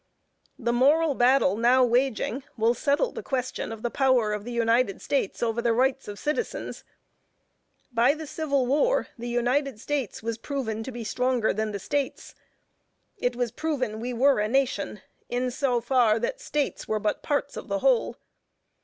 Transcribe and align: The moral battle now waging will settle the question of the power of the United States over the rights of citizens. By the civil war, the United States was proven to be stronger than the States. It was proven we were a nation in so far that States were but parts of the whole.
The 0.57 0.73
moral 0.73 1.13
battle 1.13 1.55
now 1.55 1.83
waging 1.85 2.43
will 2.57 2.73
settle 2.73 3.11
the 3.11 3.21
question 3.21 3.71
of 3.71 3.83
the 3.83 3.91
power 3.91 4.33
of 4.33 4.45
the 4.45 4.51
United 4.51 4.99
States 4.99 5.43
over 5.43 5.61
the 5.61 5.73
rights 5.73 6.07
of 6.07 6.17
citizens. 6.17 6.83
By 7.93 8.15
the 8.15 8.25
civil 8.25 8.65
war, 8.65 9.09
the 9.15 9.27
United 9.29 9.79
States 9.79 10.23
was 10.23 10.39
proven 10.39 10.81
to 10.85 10.91
be 10.91 11.03
stronger 11.03 11.53
than 11.53 11.71
the 11.71 11.77
States. 11.77 12.33
It 13.19 13.35
was 13.35 13.51
proven 13.51 13.99
we 13.99 14.11
were 14.11 14.39
a 14.39 14.47
nation 14.47 15.01
in 15.29 15.51
so 15.51 15.81
far 15.81 16.17
that 16.17 16.41
States 16.41 16.87
were 16.87 16.97
but 16.99 17.21
parts 17.21 17.55
of 17.55 17.67
the 17.67 17.77
whole. 17.77 18.15